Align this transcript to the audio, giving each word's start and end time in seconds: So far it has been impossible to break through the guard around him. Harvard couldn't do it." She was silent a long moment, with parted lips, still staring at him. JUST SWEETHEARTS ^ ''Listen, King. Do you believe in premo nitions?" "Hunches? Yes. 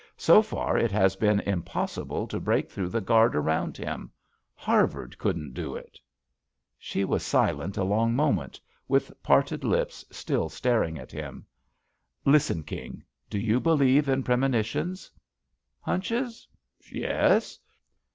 So 0.17 0.41
far 0.41 0.79
it 0.79 0.91
has 0.91 1.15
been 1.15 1.41
impossible 1.41 2.25
to 2.25 2.39
break 2.39 2.71
through 2.71 2.89
the 2.89 3.01
guard 3.01 3.35
around 3.35 3.77
him. 3.77 4.09
Harvard 4.55 5.15
couldn't 5.19 5.53
do 5.53 5.75
it." 5.75 5.99
She 6.79 7.05
was 7.05 7.21
silent 7.21 7.77
a 7.77 7.83
long 7.83 8.15
moment, 8.15 8.59
with 8.87 9.11
parted 9.21 9.63
lips, 9.63 10.03
still 10.09 10.49
staring 10.49 10.97
at 10.97 11.11
him. 11.11 11.45
JUST 11.45 12.23
SWEETHEARTS 12.23 12.29
^ 12.29 12.31
''Listen, 12.31 12.65
King. 12.65 13.03
Do 13.29 13.37
you 13.37 13.59
believe 13.59 14.09
in 14.09 14.23
premo 14.23 14.49
nitions?" 14.51 15.11
"Hunches? 15.81 16.47
Yes. 16.91 17.59